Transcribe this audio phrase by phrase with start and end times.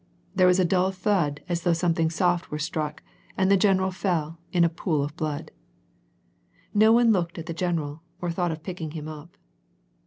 [0.33, 3.03] There was a dull thud as thoogb something soft were struck,
[3.37, 5.51] and the general fell in a pool of blood.
[6.73, 9.37] No one looked at the general or thought of picking him up.